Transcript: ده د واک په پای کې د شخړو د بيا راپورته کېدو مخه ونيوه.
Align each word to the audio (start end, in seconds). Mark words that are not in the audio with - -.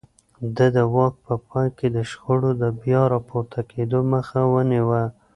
ده 0.55 0.65
د 0.75 0.77
واک 0.95 1.13
په 1.25 1.33
پای 1.47 1.67
کې 1.77 1.87
د 1.95 1.97
شخړو 2.11 2.51
د 2.61 2.63
بيا 2.81 3.01
راپورته 3.13 3.59
کېدو 3.71 3.99
مخه 4.13 4.39
ونيوه. 4.53 5.03